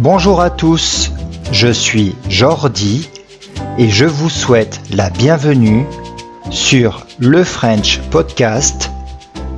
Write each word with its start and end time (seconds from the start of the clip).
Bonjour 0.00 0.40
à 0.40 0.48
tous, 0.48 1.10
je 1.50 1.66
suis 1.66 2.14
Jordi 2.28 3.10
et 3.78 3.88
je 3.88 4.04
vous 4.04 4.30
souhaite 4.30 4.80
la 4.92 5.10
bienvenue 5.10 5.86
sur 6.50 7.04
le 7.18 7.42
French 7.42 7.98
Podcast, 8.08 8.92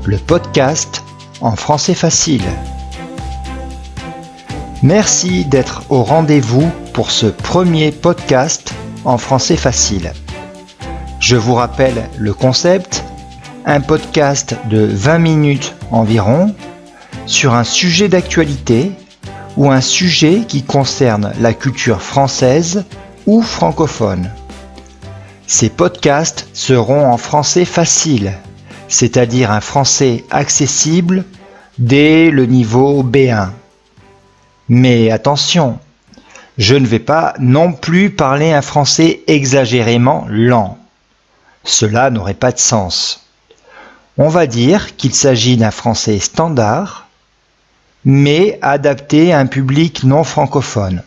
le 0.07 0.17
podcast 0.17 1.05
en 1.43 1.57
français 1.57 1.93
facile. 1.93 2.43
Merci 4.83 5.45
d'être 5.45 5.83
au 5.91 6.03
rendez-vous 6.05 6.71
pour 6.95 7.11
ce 7.11 7.27
premier 7.27 7.93
podcast 7.93 8.73
en 9.05 9.19
français 9.19 9.59
facile. 9.59 10.11
Je 11.21 11.37
vous 11.37 11.55
rappelle 11.55 12.09
le 12.17 12.33
concept, 12.33 13.05
un 13.67 13.83
podcast 13.83 14.57
de 14.71 14.87
20 14.87 15.19
minutes 15.19 15.75
environ 15.91 16.55
sur 17.27 17.53
un 17.53 17.65
sujet 17.65 18.09
d'actualité 18.09 18.93
ou 19.57 19.71
un 19.71 19.81
sujet 19.81 20.45
qui 20.47 20.63
concerne 20.63 21.33
la 21.41 21.53
culture 21.55 22.03
française 22.03 22.85
ou 23.27 23.43
francophone. 23.43 24.31
Ces 25.47 25.69
podcasts 25.69 26.49
seront 26.53 27.07
en 27.07 27.17
français 27.17 27.65
facile, 27.65 28.35
c'est-à-dire 28.89 29.51
un 29.51 29.61
français 29.61 30.25
accessible 30.31 31.25
dès 31.79 32.31
le 32.31 32.47
niveau 32.47 33.03
B1. 33.03 33.51
Mais 34.69 35.11
attention, 35.11 35.79
je 36.57 36.77
ne 36.77 36.87
vais 36.87 37.01
pas 37.01 37.35
non 37.39 37.73
plus 37.73 38.11
parler 38.11 38.53
un 38.53 38.63
français 38.63 39.23
exagérément 39.27 40.27
lent. 40.29 40.79
Cela 41.65 42.11
n'aurait 42.11 42.35
pas 42.35 42.53
de 42.53 42.59
sens. 42.59 43.27
On 44.19 44.29
va 44.29 44.47
dire 44.47 44.97
qu'il 44.97 45.15
s'agit 45.15 45.57
d'un 45.57 45.71
français 45.71 46.19
standard, 46.19 47.09
mais 48.05 48.59
adapté 48.63 49.33
à 49.33 49.39
un 49.39 49.47
public 49.47 50.05
non 50.05 50.25
francophone. 50.25 51.03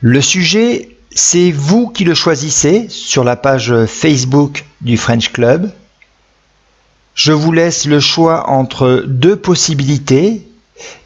Le 0.00 0.20
sujet, 0.20 0.96
c'est 1.14 1.50
vous 1.50 1.88
qui 1.88 2.04
le 2.04 2.14
choisissez 2.14 2.86
sur 2.88 3.24
la 3.24 3.36
page 3.36 3.74
Facebook 3.86 4.64
du 4.80 4.96
French 4.96 5.32
Club. 5.32 5.70
Je 7.14 7.32
vous 7.32 7.52
laisse 7.52 7.86
le 7.86 8.00
choix 8.00 8.50
entre 8.50 9.04
deux 9.06 9.36
possibilités 9.36 10.46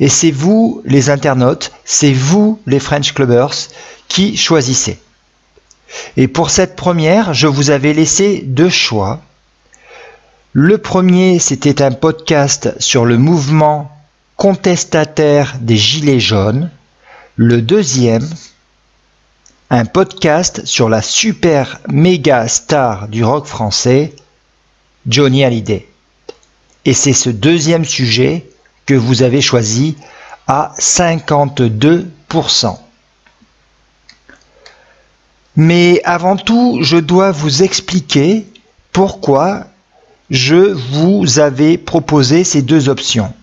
et 0.01 0.09
c'est 0.09 0.33
vous 0.33 0.83
les 0.85 1.11
internautes, 1.11 1.71
c'est 1.85 2.13
vous 2.13 2.61
les 2.67 2.81
French 2.81 3.15
Clubbers 3.15 3.55
qui 4.09 4.37
choisissez. 4.37 4.99
Et 6.17 6.29
pour 6.29 6.51
cette 6.51 6.77
première, 6.77 7.35
je 7.35 7.47
vous 7.47 7.71
avais 7.71 7.93
laissé 7.93 8.43
deux 8.45 8.69
choix. 8.69 9.21
Le 10.53 10.79
premier, 10.79 11.39
c'était 11.39 11.83
un 11.83 11.93
podcast 11.93 12.75
sur 12.81 13.05
le 13.05 13.19
mouvement 13.19 14.00
contestataire 14.41 15.59
des 15.61 15.77
Gilets 15.77 16.19
jaunes. 16.19 16.71
Le 17.37 17.61
deuxième, 17.61 18.27
un 19.69 19.85
podcast 19.85 20.65
sur 20.65 20.89
la 20.89 21.03
super 21.03 21.79
méga 21.91 22.49
star 22.49 23.09
du 23.09 23.23
rock 23.23 23.45
français, 23.45 24.15
Johnny 25.07 25.45
Hallyday. 25.45 25.87
Et 26.87 26.95
c'est 26.95 27.13
ce 27.13 27.29
deuxième 27.29 27.85
sujet 27.85 28.47
que 28.87 28.95
vous 28.95 29.23
avez 29.23 29.43
choisi 29.43 29.99
à 30.47 30.73
52%. 30.79 32.79
Mais 35.57 36.01
avant 36.05 36.39
tout, 36.39 36.79
je 36.81 36.97
dois 36.97 37.31
vous 37.31 37.63
expliquer 37.63 38.47
pourquoi 38.91 39.67
je 40.31 40.73
vous 40.73 41.41
avais 41.41 41.77
proposé 41.77 42.43
ces 42.43 42.63
deux 42.63 42.89
options. 42.89 43.35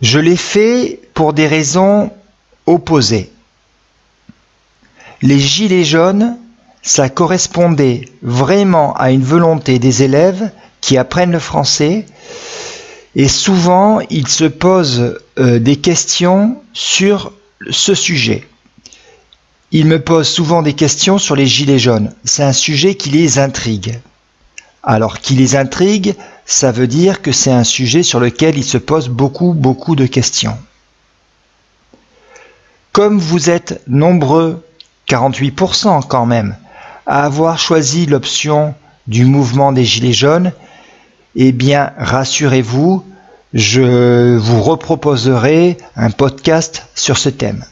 Je 0.00 0.18
l'ai 0.18 0.36
fait 0.36 1.00
pour 1.14 1.32
des 1.32 1.46
raisons 1.46 2.10
opposées. 2.66 3.30
Les 5.22 5.40
gilets 5.40 5.84
jaunes, 5.84 6.36
ça 6.82 7.08
correspondait 7.08 8.02
vraiment 8.22 8.94
à 8.94 9.10
une 9.10 9.24
volonté 9.24 9.78
des 9.78 10.04
élèves 10.04 10.50
qui 10.80 10.96
apprennent 10.96 11.32
le 11.32 11.40
français 11.40 12.06
et 13.16 13.26
souvent 13.26 13.98
ils 14.10 14.28
se 14.28 14.44
posent 14.44 15.18
euh, 15.38 15.58
des 15.58 15.76
questions 15.76 16.62
sur 16.72 17.32
ce 17.70 17.94
sujet. 17.94 18.46
Ils 19.72 19.86
me 19.86 20.00
posent 20.00 20.28
souvent 20.28 20.62
des 20.62 20.74
questions 20.74 21.18
sur 21.18 21.34
les 21.34 21.46
gilets 21.46 21.80
jaunes. 21.80 22.14
C'est 22.24 22.44
un 22.44 22.52
sujet 22.52 22.94
qui 22.94 23.10
les 23.10 23.38
intrigue. 23.38 23.98
Alors 24.88 25.18
qui 25.18 25.34
les 25.34 25.54
intrigue, 25.54 26.16
ça 26.46 26.72
veut 26.72 26.86
dire 26.86 27.20
que 27.20 27.30
c'est 27.30 27.52
un 27.52 27.62
sujet 27.62 28.02
sur 28.02 28.20
lequel 28.20 28.56
ils 28.56 28.64
se 28.64 28.78
posent 28.78 29.10
beaucoup, 29.10 29.52
beaucoup 29.52 29.96
de 29.96 30.06
questions. 30.06 30.56
Comme 32.92 33.18
vous 33.18 33.50
êtes 33.50 33.82
nombreux, 33.86 34.64
48% 35.06 36.06
quand 36.08 36.24
même, 36.24 36.56
à 37.04 37.26
avoir 37.26 37.58
choisi 37.58 38.06
l'option 38.06 38.74
du 39.06 39.26
mouvement 39.26 39.72
des 39.72 39.84
Gilets 39.84 40.14
jaunes, 40.14 40.52
eh 41.36 41.52
bien, 41.52 41.92
rassurez-vous, 41.98 43.04
je 43.52 44.38
vous 44.38 44.62
reproposerai 44.62 45.76
un 45.96 46.10
podcast 46.10 46.86
sur 46.94 47.18
ce 47.18 47.28
thème. 47.28 47.62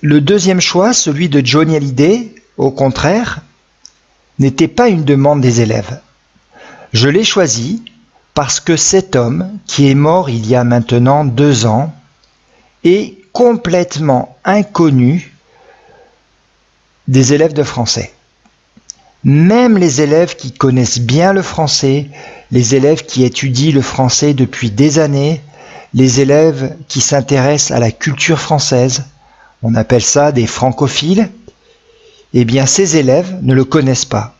Le 0.00 0.20
deuxième 0.20 0.60
choix, 0.60 0.92
celui 0.92 1.28
de 1.28 1.44
Johnny 1.44 1.74
Hallyday, 1.74 2.36
au 2.56 2.70
contraire, 2.70 3.40
n'était 4.38 4.68
pas 4.68 4.88
une 4.88 5.04
demande 5.04 5.40
des 5.40 5.60
élèves. 5.60 6.00
Je 6.92 7.08
l'ai 7.08 7.24
choisi 7.24 7.82
parce 8.34 8.60
que 8.60 8.76
cet 8.76 9.16
homme, 9.16 9.48
qui 9.66 9.90
est 9.90 9.94
mort 9.94 10.28
il 10.30 10.46
y 10.46 10.54
a 10.54 10.64
maintenant 10.64 11.24
deux 11.24 11.66
ans, 11.66 11.94
est 12.84 13.14
complètement 13.32 14.36
inconnu 14.44 15.32
des 17.08 17.32
élèves 17.32 17.54
de 17.54 17.62
français. 17.62 18.12
Même 19.24 19.78
les 19.78 20.00
élèves 20.00 20.36
qui 20.36 20.52
connaissent 20.52 21.00
bien 21.00 21.32
le 21.32 21.42
français, 21.42 22.08
les 22.50 22.74
élèves 22.74 23.04
qui 23.04 23.24
étudient 23.24 23.72
le 23.72 23.82
français 23.82 24.34
depuis 24.34 24.70
des 24.70 24.98
années, 24.98 25.40
les 25.94 26.20
élèves 26.20 26.76
qui 26.88 27.00
s'intéressent 27.00 27.76
à 27.76 27.80
la 27.80 27.90
culture 27.90 28.38
française, 28.38 29.04
on 29.62 29.74
appelle 29.74 30.02
ça 30.02 30.30
des 30.30 30.46
francophiles, 30.46 31.30
eh 32.38 32.44
bien 32.44 32.66
ces 32.66 32.98
élèves 32.98 33.38
ne 33.40 33.54
le 33.54 33.64
connaissent 33.64 34.04
pas. 34.04 34.34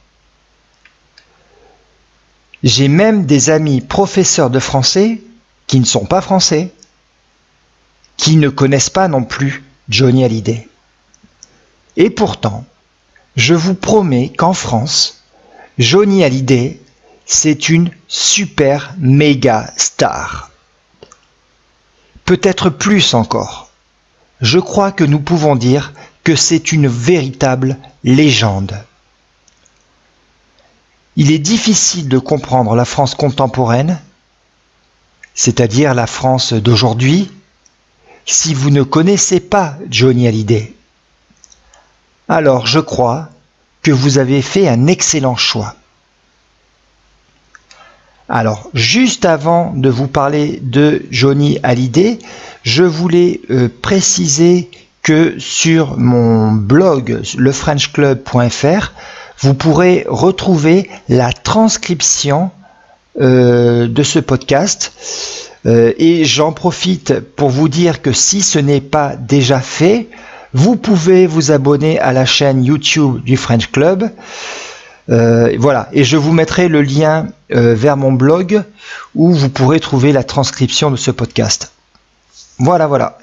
J'ai 2.63 2.89
même 2.89 3.25
des 3.25 3.49
amis 3.49 3.81
professeurs 3.81 4.51
de 4.51 4.59
français 4.59 5.23
qui 5.67 5.81
ne 5.81 5.87
sont 5.87 6.05
pas 6.05 6.21
français, 6.21 6.75
qui 8.19 8.37
ne 8.37 8.51
connaissent 8.51 8.91
pas 8.91 9.09
non 9.09 9.25
plus 9.25 9.65
Johnny 9.89 10.25
Hallyday. 10.25 10.69
Et 11.97 12.11
pourtant, 12.11 12.67
je 13.35 13.55
vous 13.55 13.75
promets 13.75 14.31
qu'en 14.31 14.53
France, 14.53 15.23
Johnny 15.79 16.23
Hallyday, 16.23 16.79
c'est 17.25 17.71
une 17.71 17.91
super 18.09 18.95
méga 18.99 19.73
star. 19.79 20.51
Peut-être 22.27 22.69
plus 22.69 23.15
encore. 23.15 23.71
Je 24.43 24.59
crois 24.59 24.93
que 24.93 25.05
nous 25.05 25.21
pouvons 25.21 25.57
dire 25.57 25.95
que 26.27 26.35
c'est 26.35 26.73
une 26.73 26.89
véritable 26.89 27.79
légende. 28.03 28.77
Il 31.15 31.31
est 31.31 31.39
difficile 31.39 32.09
de 32.09 32.19
comprendre 32.19 32.75
la 32.75 32.85
France 32.85 33.15
contemporaine, 33.15 34.01
c'est-à-dire 35.37 35.95
la 35.95 36.09
France 36.09 36.53
d'aujourd'hui, 36.53 37.31
si 38.25 38.55
vous 38.55 38.71
ne 38.71 38.83
connaissez 38.83 39.39
pas 39.39 39.77
Johnny 39.89 40.27
Hallyday. 40.27 40.75
Alors 42.29 42.67
je 42.67 42.81
crois 42.81 43.29
que 43.83 43.93
vous 43.93 44.19
avez 44.19 44.43
fait 44.43 44.67
un 44.67 44.89
excellent 44.89 45.37
choix. 45.37 45.77
Alors, 48.29 48.69
juste 48.75 49.25
avant 49.25 49.73
de 49.75 49.89
vous 49.89 50.09
parler 50.09 50.59
de 50.61 51.07
Johnny 51.13 51.61
Hallyday, 51.63 52.19
je 52.65 52.83
voulais 52.83 53.41
euh, 53.51 53.69
préciser 53.81 54.69
que 55.07 55.39
sur 55.39 55.97
mon 55.99 56.51
blog 56.51 57.23
lefrenchclub.fr, 57.39 58.93
vous 59.39 59.55
pourrez 59.55 60.05
retrouver 60.09 60.91
la 61.09 61.33
transcription 61.33 62.51
euh, 63.21 63.87
de 63.87 64.03
ce 64.03 64.19
podcast. 64.19 64.93
Euh, 65.65 65.93
et 65.99 66.25
j'en 66.25 66.51
profite 66.51 67.21
pour 67.21 67.51
vous 67.51 67.69
dire 67.69 68.03
que 68.03 68.11
si 68.11 68.43
ce 68.43 68.59
n'est 68.59 68.81
pas 68.81 69.15
déjà 69.15 69.61
fait, 69.61 70.09
vous 70.53 70.75
pouvez 70.75 71.29
vous 71.29 71.53
abonner 71.53 72.01
à 72.01 72.13
la 72.13 72.27
chaîne 72.27 72.65
YouTube 72.65 73.23
du 73.23 73.37
French 73.37 73.71
Club. 73.71 74.11
Euh, 75.09 75.55
voilà, 75.57 75.89
et 75.93 76.03
je 76.03 76.17
vous 76.17 76.33
mettrai 76.33 76.67
le 76.67 76.83
lien 76.83 77.29
vers 77.49 77.97
mon 77.97 78.11
blog 78.11 78.65
où 79.15 79.33
vous 79.33 79.51
pourrez 79.51 79.79
trouver 79.79 80.11
la 80.11 80.25
transcription 80.25 80.91
de 80.91 80.97
ce 80.97 81.13
podcast. 81.13 81.71
Voilà, 82.59 82.89
voilà. 82.89 83.19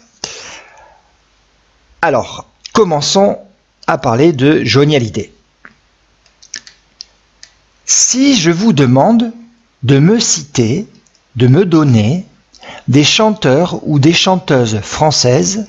Alors, 2.05 2.47
commençons 2.73 3.37
à 3.87 3.97
parler 3.97 4.33
de 4.33 4.61
Hallyday. 4.77 5.31
Si 7.85 8.35
je 8.35 8.51
vous 8.51 8.73
demande 8.73 9.31
de 9.83 9.99
me 9.99 10.19
citer, 10.19 10.85
de 11.37 11.47
me 11.47 11.63
donner 11.63 12.25
des 12.89 13.05
chanteurs 13.05 13.79
ou 13.83 13.99
des 13.99 14.11
chanteuses 14.11 14.81
françaises 14.81 15.65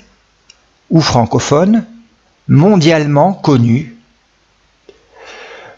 ou 0.90 1.00
francophones 1.00 1.84
mondialement 2.48 3.32
connus. 3.32 3.96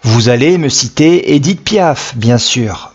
Vous 0.05 0.31
allez 0.31 0.57
me 0.57 0.71
citer 0.71 1.35
Edith 1.35 1.65
Piaf, 1.65 2.17
bien 2.17 2.39
sûr. 2.39 2.95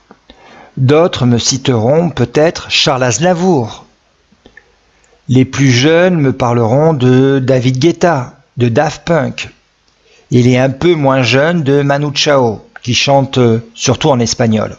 D'autres 0.77 1.27
me 1.27 1.37
citeront 1.37 2.09
peut-être 2.09 2.71
Charles 2.71 3.03
Aznavour. 3.03 3.85
Les 5.29 5.45
plus 5.45 5.71
jeunes 5.71 6.19
me 6.19 6.33
parleront 6.33 6.93
de 6.93 7.39
David 7.39 7.77
Guetta, 7.77 8.37
de 8.57 8.69
Daft 8.69 9.03
Punk. 9.05 9.49
Il 10.29 10.47
est 10.47 10.57
un 10.57 10.69
peu 10.69 10.95
moins 10.95 11.21
jeune 11.21 11.63
de 11.63 11.81
Manu 11.81 12.07
Chao, 12.13 12.61
qui 12.81 12.93
chante 12.93 13.39
surtout 13.73 14.09
en 14.09 14.19
espagnol. 14.19 14.77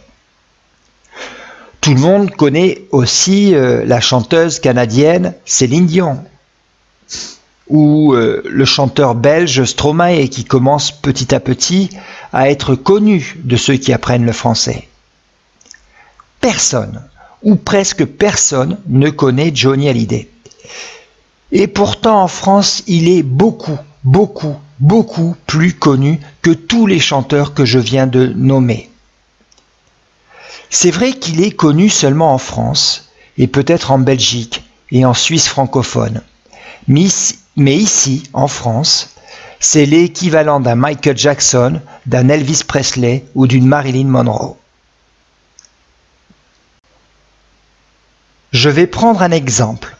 Tout 1.82 1.94
le 1.94 2.00
monde 2.00 2.30
connaît 2.30 2.84
aussi 2.92 3.54
euh, 3.54 3.84
la 3.84 4.00
chanteuse 4.00 4.60
canadienne 4.60 5.34
Céline 5.44 5.86
Dion 5.86 6.24
ou 7.68 8.12
euh, 8.12 8.42
le 8.44 8.64
chanteur 8.64 9.16
belge 9.16 9.64
Stromae 9.64 10.28
qui 10.28 10.44
commence 10.44 10.92
petit 10.92 11.34
à 11.34 11.40
petit 11.40 11.90
à 12.32 12.50
être 12.50 12.76
connu 12.76 13.36
de 13.42 13.56
ceux 13.56 13.76
qui 13.76 13.92
apprennent 13.92 14.26
le 14.26 14.32
français. 14.32 14.86
Personne, 16.40 17.02
ou 17.42 17.56
presque 17.56 18.04
personne, 18.04 18.78
ne 18.88 19.10
connaît 19.10 19.52
Johnny 19.54 19.88
Hallyday. 19.88 20.28
Et 21.50 21.66
pourtant 21.66 22.22
en 22.22 22.28
France, 22.28 22.82
il 22.86 23.08
est 23.08 23.22
beaucoup, 23.22 23.78
beaucoup, 24.04 24.56
beaucoup 24.80 25.36
plus 25.46 25.74
connu 25.74 26.20
que 26.40 26.50
tous 26.50 26.86
les 26.86 27.00
chanteurs 27.00 27.54
que 27.54 27.64
je 27.64 27.78
viens 27.78 28.06
de 28.06 28.26
nommer. 28.26 28.90
C'est 30.70 30.90
vrai 30.90 31.12
qu'il 31.12 31.42
est 31.42 31.50
connu 31.50 31.88
seulement 31.88 32.32
en 32.32 32.38
France, 32.38 33.10
et 33.38 33.46
peut-être 33.46 33.90
en 33.90 33.98
Belgique 33.98 34.64
et 34.90 35.04
en 35.04 35.14
Suisse 35.14 35.48
francophone. 35.48 36.22
Mais 36.88 37.76
ici, 37.76 38.22
en 38.32 38.48
France, 38.48 39.10
c'est 39.60 39.86
l'équivalent 39.86 40.60
d'un 40.60 40.74
Michael 40.74 41.16
Jackson, 41.16 41.80
d'un 42.06 42.28
Elvis 42.28 42.62
Presley 42.66 43.24
ou 43.34 43.46
d'une 43.46 43.66
Marilyn 43.66 44.08
Monroe. 44.08 44.56
Je 48.52 48.68
vais 48.68 48.86
prendre 48.86 49.22
un 49.22 49.30
exemple. 49.30 49.96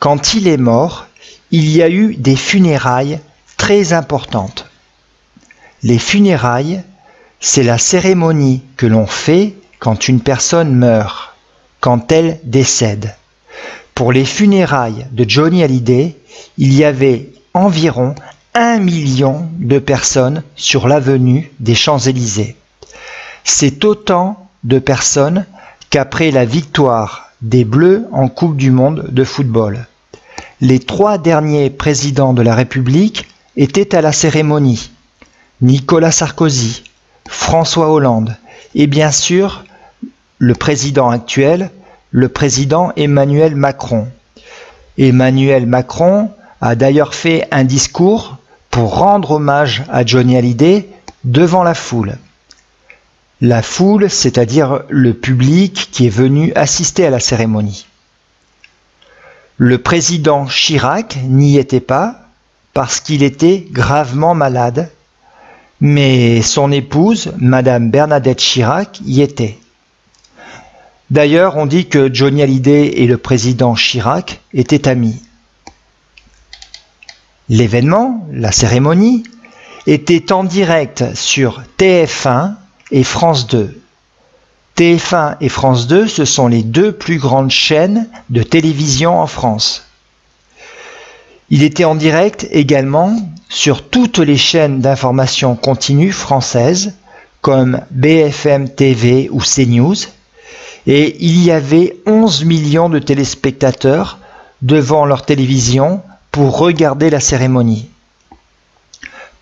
Quand 0.00 0.34
il 0.34 0.48
est 0.48 0.56
mort, 0.56 1.06
il 1.52 1.68
y 1.68 1.82
a 1.82 1.88
eu 1.88 2.16
des 2.16 2.34
funérailles 2.34 3.20
très 3.56 3.92
importantes. 3.92 4.66
Les 5.84 6.00
funérailles, 6.00 6.82
c'est 7.38 7.62
la 7.62 7.78
cérémonie 7.78 8.64
que 8.76 8.86
l'on 8.86 9.06
fait 9.06 9.54
quand 9.78 10.08
une 10.08 10.20
personne 10.20 10.74
meurt, 10.74 11.34
quand 11.78 12.10
elle 12.10 12.40
décède. 12.42 13.14
Pour 13.94 14.10
les 14.10 14.24
funérailles 14.24 15.06
de 15.12 15.24
Johnny 15.28 15.62
Hallyday, 15.62 16.16
il 16.58 16.74
y 16.74 16.82
avait 16.84 17.30
environ 17.54 18.16
un 18.54 18.80
million 18.80 19.48
de 19.58 19.78
personnes 19.78 20.42
sur 20.56 20.88
l'avenue 20.88 21.52
des 21.60 21.76
Champs-Élysées. 21.76 22.56
C'est 23.44 23.84
autant 23.84 24.48
de 24.64 24.80
personnes 24.80 25.46
qu'après 25.90 26.32
la 26.32 26.44
victoire 26.44 27.31
des 27.42 27.64
Bleus 27.64 28.06
en 28.12 28.28
Coupe 28.28 28.56
du 28.56 28.70
Monde 28.70 29.08
de 29.10 29.24
football. 29.24 29.86
Les 30.60 30.78
trois 30.78 31.18
derniers 31.18 31.70
présidents 31.70 32.32
de 32.32 32.42
la 32.42 32.54
République 32.54 33.26
étaient 33.56 33.94
à 33.94 34.00
la 34.00 34.12
cérémonie. 34.12 34.90
Nicolas 35.60 36.12
Sarkozy, 36.12 36.84
François 37.28 37.90
Hollande 37.90 38.36
et 38.74 38.86
bien 38.86 39.10
sûr 39.10 39.64
le 40.38 40.54
président 40.54 41.10
actuel, 41.10 41.70
le 42.10 42.28
président 42.28 42.92
Emmanuel 42.96 43.56
Macron. 43.56 44.08
Emmanuel 44.98 45.66
Macron 45.66 46.30
a 46.60 46.74
d'ailleurs 46.74 47.14
fait 47.14 47.48
un 47.50 47.64
discours 47.64 48.36
pour 48.70 48.98
rendre 48.98 49.32
hommage 49.32 49.82
à 49.90 50.06
Johnny 50.06 50.36
Hallyday 50.36 50.88
devant 51.24 51.62
la 51.64 51.74
foule. 51.74 52.16
La 53.44 53.60
foule, 53.60 54.08
c'est-à-dire 54.08 54.84
le 54.88 55.14
public 55.14 55.88
qui 55.90 56.06
est 56.06 56.10
venu 56.10 56.52
assister 56.54 57.04
à 57.04 57.10
la 57.10 57.18
cérémonie. 57.18 57.86
Le 59.56 59.78
président 59.78 60.46
Chirac 60.46 61.18
n'y 61.24 61.58
était 61.58 61.80
pas 61.80 62.28
parce 62.72 63.00
qu'il 63.00 63.24
était 63.24 63.66
gravement 63.68 64.36
malade, 64.36 64.92
mais 65.80 66.40
son 66.40 66.70
épouse, 66.70 67.32
Madame 67.36 67.90
Bernadette 67.90 68.38
Chirac, 68.38 69.00
y 69.04 69.22
était. 69.22 69.58
D'ailleurs, 71.10 71.56
on 71.56 71.66
dit 71.66 71.88
que 71.88 72.14
Johnny 72.14 72.42
Hallyday 72.42 73.00
et 73.02 73.08
le 73.08 73.18
président 73.18 73.74
Chirac 73.74 74.40
étaient 74.54 74.86
amis. 74.86 75.20
L'événement, 77.48 78.24
la 78.30 78.52
cérémonie, 78.52 79.24
était 79.88 80.30
en 80.30 80.44
direct 80.44 81.16
sur 81.16 81.64
TF1 81.76 82.54
et 82.92 83.02
France 83.04 83.46
2. 83.48 83.80
TF1 84.76 85.36
et 85.40 85.48
France 85.48 85.86
2, 85.86 86.06
ce 86.06 86.24
sont 86.24 86.46
les 86.46 86.62
deux 86.62 86.92
plus 86.92 87.18
grandes 87.18 87.50
chaînes 87.50 88.08
de 88.30 88.42
télévision 88.42 89.18
en 89.20 89.26
France. 89.26 89.86
Il 91.50 91.62
était 91.62 91.84
en 91.84 91.94
direct 91.94 92.46
également 92.50 93.16
sur 93.48 93.82
toutes 93.88 94.18
les 94.18 94.38
chaînes 94.38 94.80
d'information 94.80 95.56
continue 95.56 96.12
françaises 96.12 96.94
comme 97.40 97.80
BFM 97.90 98.70
TV 98.70 99.28
ou 99.30 99.40
CNews 99.40 99.96
et 100.86 101.16
il 101.20 101.42
y 101.44 101.50
avait 101.50 101.96
11 102.06 102.44
millions 102.44 102.88
de 102.88 102.98
téléspectateurs 102.98 104.18
devant 104.62 105.04
leur 105.04 105.26
télévision 105.26 106.00
pour 106.30 106.58
regarder 106.58 107.10
la 107.10 107.20
cérémonie. 107.20 107.90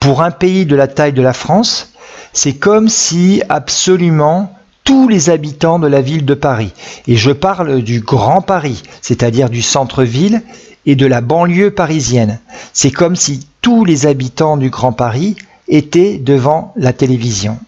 Pour 0.01 0.23
un 0.23 0.31
pays 0.31 0.67
de 0.67 0.75
la 0.75 0.89
taille 0.89 1.13
de 1.13 1.23
la 1.23 1.35
France, 1.35 1.93
c'est 2.33 2.55
comme 2.55 2.89
si 2.89 3.43
absolument 3.49 4.57
tous 4.83 5.09
les 5.09 5.31
habitants 5.31 5.79
de 5.79 5.87
la 5.87 6.01
ville 6.01 6.25
de 6.25 6.35
Paris, 6.35 6.73
et 7.07 7.17
je 7.17 7.31
parle 7.31 7.83
du 7.83 8.01
Grand 8.01 8.41
Paris, 8.41 8.83
c'est-à-dire 9.03 9.51
du 9.51 9.63
centre-ville 9.63 10.43
et 10.87 10.97
de 10.97 11.07
la 11.07 11.21
banlieue 11.21 11.71
parisienne, 11.71 12.41
c'est 12.73 12.91
comme 12.91 13.15
si 13.15 13.47
tous 13.61 13.85
les 13.85 14.07
habitants 14.07 14.57
du 14.57 14.71
Grand 14.71 14.93
Paris 14.93 15.37
étaient 15.69 16.17
devant 16.17 16.73
la 16.77 16.93
télévision. 16.93 17.59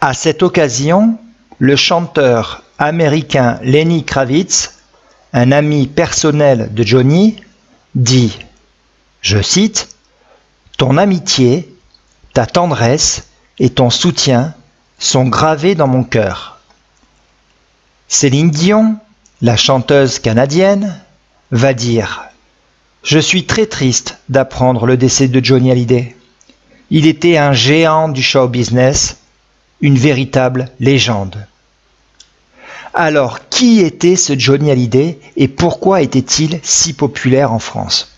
À 0.00 0.14
cette 0.14 0.42
occasion, 0.42 1.16
le 1.58 1.76
chanteur 1.76 2.64
américain 2.78 3.58
Lenny 3.62 4.04
Kravitz, 4.04 4.74
un 5.32 5.52
ami 5.52 5.86
personnel 5.86 6.70
de 6.74 6.82
Johnny, 6.82 7.36
dit, 7.94 8.36
je 9.22 9.40
cite, 9.40 9.88
Ton 10.80 10.96
amitié, 10.96 11.68
ta 12.32 12.46
tendresse 12.46 13.24
et 13.58 13.68
ton 13.68 13.90
soutien 13.90 14.54
sont 14.98 15.26
gravés 15.26 15.74
dans 15.74 15.86
mon 15.86 16.04
cœur. 16.04 16.58
Céline 18.08 18.50
Dion, 18.50 18.96
la 19.42 19.58
chanteuse 19.58 20.18
canadienne, 20.18 20.98
va 21.50 21.74
dire 21.74 22.24
Je 23.02 23.18
suis 23.18 23.44
très 23.44 23.66
triste 23.66 24.16
d'apprendre 24.30 24.86
le 24.86 24.96
décès 24.96 25.28
de 25.28 25.44
Johnny 25.44 25.70
Hallyday. 25.70 26.16
Il 26.88 27.04
était 27.04 27.36
un 27.36 27.52
géant 27.52 28.08
du 28.08 28.22
show 28.22 28.48
business, 28.48 29.18
une 29.82 29.98
véritable 29.98 30.70
légende. 30.80 31.46
Alors, 32.94 33.50
qui 33.50 33.80
était 33.80 34.16
ce 34.16 34.38
Johnny 34.38 34.70
Hallyday 34.70 35.18
et 35.36 35.48
pourquoi 35.48 36.00
était-il 36.00 36.58
si 36.62 36.94
populaire 36.94 37.52
en 37.52 37.58
France? 37.58 38.09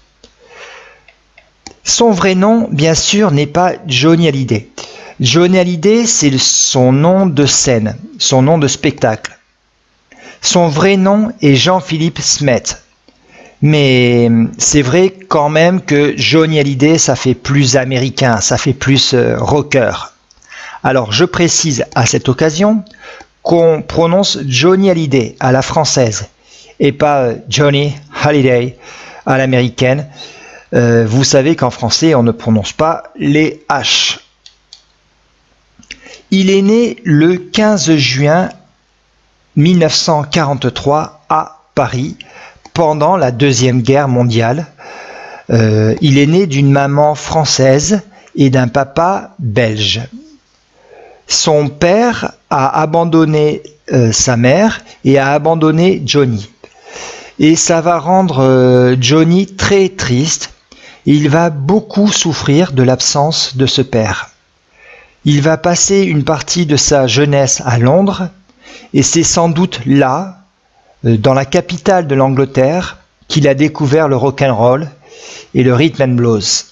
Son 1.85 2.11
vrai 2.11 2.35
nom, 2.35 2.69
bien 2.71 2.95
sûr, 2.95 3.31
n'est 3.33 3.47
pas 3.47 3.73
Johnny 3.87 4.29
Hallyday. 4.29 4.69
Johnny 5.21 5.59
Hallyday, 5.59 6.07
c'est 6.07 6.37
son 6.39 6.93
nom 6.93 7.27
de 7.27 7.47
scène, 7.47 7.97
son 8.19 8.43
nom 8.43 8.59
de 8.59 8.69
spectacle. 8.69 9.39
Son 10.41 10.69
vrai 10.69 10.97
nom 10.97 11.33
est 11.41 11.55
Jean-Philippe 11.55 12.21
Smet. 12.21 12.63
Mais 13.63 14.29
c'est 14.59 14.83
vrai 14.83 15.15
quand 15.29 15.49
même 15.49 15.81
que 15.81 16.15
Johnny 16.17 16.59
Hallyday, 16.59 16.99
ça 16.99 17.15
fait 17.15 17.35
plus 17.35 17.77
américain, 17.77 18.41
ça 18.41 18.59
fait 18.59 18.73
plus 18.73 19.15
euh, 19.15 19.37
rocker. 19.39 19.93
Alors 20.83 21.13
je 21.13 21.25
précise 21.25 21.85
à 21.95 22.07
cette 22.07 22.29
occasion 22.29 22.83
qu'on 23.43 23.83
prononce 23.83 24.39
Johnny 24.47 24.91
Hallyday 24.91 25.37
à 25.39 25.53
la 25.53 25.63
française 25.63 26.29
et 26.81 26.91
pas 26.91 27.23
euh, 27.23 27.35
Johnny 27.49 27.95
Hallyday 28.25 28.77
à 29.27 29.39
l'américaine. 29.39 30.09
Euh, 30.75 31.05
vous 31.07 31.25
savez 31.25 31.55
qu'en 31.55 31.71
français, 31.71 32.15
on 32.15 32.23
ne 32.23 32.33
prononce 32.33 32.73
pas 32.73 33.05
les 33.17 33.65
H. 33.69 34.21
Il 36.31 36.51
est 36.51 36.63
né 36.63 36.97
le 37.05 37.37
15 37.37 37.97
juin 37.97 38.49
1943 39.57 41.25
à 41.29 41.59
Paris 41.75 42.17
pendant 42.73 43.19
la 43.19 43.33
Deuxième 43.33 43.83
Guerre 43.83 44.09
mondiale. 44.09 44.67
Euh, 45.51 45.95
il 46.01 46.17
est 46.17 46.27
né 46.27 46.47
d'une 46.47 46.71
maman 46.71 47.15
française 47.15 48.01
et 48.35 48.49
d'un 48.49 48.69
papa 48.69 49.35
belge. 49.39 50.01
son 51.27 51.69
père 51.69 52.33
a 52.49 52.81
abandonné 52.81 53.63
euh, 53.93 54.11
sa 54.13 54.39
mère 54.39 54.81
et 55.05 55.19
a 55.19 55.33
abandonné 55.33 56.03
Johnny. 56.07 56.51
Et 57.39 57.57
ça 57.57 57.83
va 57.83 57.99
rendre 57.99 58.97
Johnny 59.01 59.47
très 59.47 59.91
triste. 59.91 60.52
Il 61.05 61.29
va 61.29 61.51
beaucoup 61.51 62.13
souffrir 62.13 62.73
de 62.73 62.85
l'absence 62.85 63.57
de 63.57 63.67
ce 63.67 63.83
père. 63.83 64.31
Il 65.25 65.43
va 65.43 65.57
passer 65.57 66.03
une 66.03 66.23
partie 66.23 66.65
de 66.65 66.77
sa 66.77 67.09
jeunesse 67.09 67.61
à 67.65 67.79
Londres 67.79 68.29
et 68.95 69.03
c'est 69.03 69.25
sans 69.25 69.49
doute 69.49 69.81
là, 69.85 70.45
euh, 71.05 71.17
dans 71.17 71.35
la 71.35 71.45
capitale 71.45 72.07
de 72.07 72.15
l'Angleterre, 72.15 72.99
qu'il 73.27 73.49
a 73.49 73.55
découvert 73.55 74.09
le 74.09 74.17
rock'n'roll 74.17 74.89
et 75.55 75.65
le 75.65 75.75
rhythm 75.75 76.03
and 76.03 76.15
blues. 76.15 76.67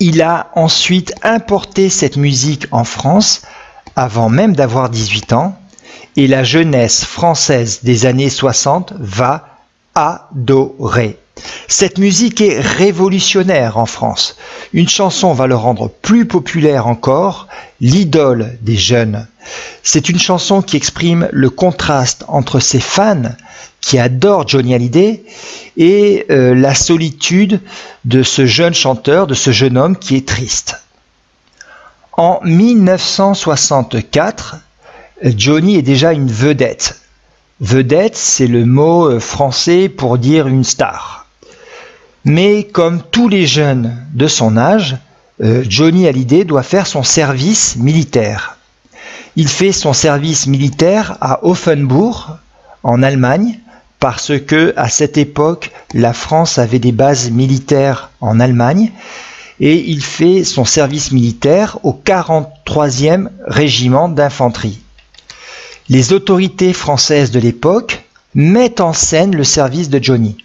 Il 0.00 0.20
a 0.20 0.50
ensuite 0.56 1.14
importé 1.22 1.88
cette 1.88 2.16
musique 2.16 2.66
en 2.72 2.82
France 2.82 3.42
avant 3.94 4.28
même 4.28 4.56
d'avoir 4.56 4.90
18 4.90 5.32
ans 5.34 5.56
et 6.16 6.26
la 6.26 6.42
jeunesse 6.42 7.04
française 7.04 7.80
des 7.84 8.06
années 8.06 8.30
60 8.30 8.94
va 8.98 9.46
adorer. 9.94 11.21
Cette 11.68 11.98
musique 11.98 12.40
est 12.40 12.60
révolutionnaire 12.60 13.78
en 13.78 13.86
France. 13.86 14.36
Une 14.72 14.88
chanson 14.88 15.32
va 15.32 15.46
le 15.46 15.56
rendre 15.56 15.88
plus 15.88 16.26
populaire 16.26 16.86
encore, 16.86 17.48
l'idole 17.80 18.58
des 18.60 18.76
jeunes. 18.76 19.26
C'est 19.82 20.08
une 20.08 20.18
chanson 20.18 20.62
qui 20.62 20.76
exprime 20.76 21.28
le 21.32 21.50
contraste 21.50 22.24
entre 22.28 22.60
ses 22.60 22.80
fans 22.80 23.34
qui 23.80 23.98
adorent 23.98 24.48
Johnny 24.48 24.74
Hallyday 24.74 25.24
et 25.76 26.26
euh, 26.30 26.54
la 26.54 26.74
solitude 26.74 27.60
de 28.04 28.22
ce 28.22 28.46
jeune 28.46 28.74
chanteur, 28.74 29.26
de 29.26 29.34
ce 29.34 29.50
jeune 29.50 29.76
homme 29.76 29.96
qui 29.96 30.16
est 30.16 30.26
triste. 30.26 30.76
En 32.12 32.40
1964, 32.44 34.56
Johnny 35.24 35.76
est 35.76 35.82
déjà 35.82 36.12
une 36.12 36.30
vedette. 36.30 37.00
Vedette, 37.60 38.16
c'est 38.16 38.46
le 38.46 38.66
mot 38.66 39.08
euh, 39.08 39.20
français 39.20 39.88
pour 39.88 40.18
dire 40.18 40.46
une 40.46 40.64
star. 40.64 41.21
Mais 42.24 42.64
comme 42.64 43.02
tous 43.10 43.28
les 43.28 43.46
jeunes 43.46 43.96
de 44.14 44.28
son 44.28 44.56
âge, 44.56 44.96
euh, 45.42 45.64
Johnny 45.68 46.06
Hallyday 46.06 46.44
doit 46.44 46.62
faire 46.62 46.86
son 46.86 47.02
service 47.02 47.76
militaire. 47.76 48.58
Il 49.34 49.48
fait 49.48 49.72
son 49.72 49.92
service 49.92 50.46
militaire 50.46 51.16
à 51.20 51.44
Offenbourg, 51.44 52.36
en 52.84 53.02
Allemagne, 53.02 53.58
parce 53.98 54.38
que 54.38 54.72
à 54.76 54.88
cette 54.88 55.18
époque, 55.18 55.70
la 55.94 56.12
France 56.12 56.58
avait 56.58 56.78
des 56.78 56.92
bases 56.92 57.30
militaires 57.30 58.10
en 58.20 58.38
Allemagne, 58.40 58.92
et 59.60 59.76
il 59.90 60.02
fait 60.02 60.44
son 60.44 60.64
service 60.64 61.12
militaire 61.12 61.78
au 61.82 61.92
43e 62.04 63.28
régiment 63.46 64.08
d'infanterie. 64.08 64.80
Les 65.88 66.12
autorités 66.12 66.72
françaises 66.72 67.30
de 67.30 67.40
l'époque 67.40 68.04
mettent 68.34 68.80
en 68.80 68.92
scène 68.92 69.34
le 69.34 69.44
service 69.44 69.88
de 69.88 70.02
Johnny. 70.02 70.36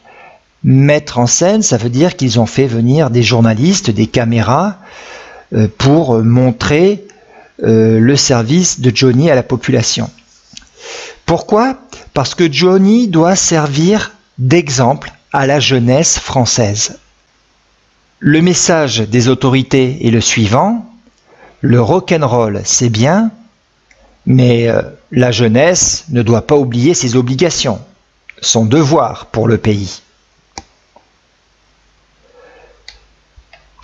Mettre 0.70 1.18
en 1.18 1.28
scène, 1.28 1.64
ça 1.64 1.78
veut 1.78 1.90
dire 1.90 2.18
qu'ils 2.18 2.40
ont 2.40 2.46
fait 2.46 2.68
venir 2.68 3.10
des 3.10 3.24
journalistes, 3.24 3.90
des 3.90 4.08
caméras, 4.08 4.78
euh, 5.54 5.68
pour 5.78 6.22
montrer 6.22 7.06
euh, 7.64 8.00
le 8.00 8.16
service 8.18 8.82
de 8.82 8.92
Johnny 8.94 9.32
à 9.32 9.36
la 9.36 9.44
population. 9.44 10.12
Pourquoi? 11.26 11.78
Parce 12.14 12.36
que 12.36 12.52
Johnny 12.52 13.08
doit 13.08 13.36
servir 13.36 14.12
d'exemple 14.38 15.12
à 15.32 15.48
la 15.48 15.60
jeunesse 15.60 16.20
française. 16.20 17.00
Le 18.20 18.42
message 18.42 19.00
des 19.00 19.30
autorités 19.30 20.06
est 20.06 20.12
le 20.12 20.22
suivant 20.22 20.86
le 21.62 21.82
rock'n'roll, 21.82 22.62
c'est 22.66 22.90
bien, 22.90 23.32
mais 24.26 24.68
euh, 24.68 24.82
la 25.12 25.32
jeunesse 25.32 26.06
ne 26.10 26.22
doit 26.22 26.46
pas 26.46 26.56
oublier 26.56 26.94
ses 26.94 27.16
obligations, 27.16 27.80
son 28.42 28.66
devoir 28.66 29.28
pour 29.28 29.48
le 29.48 29.58
pays. 29.58 30.02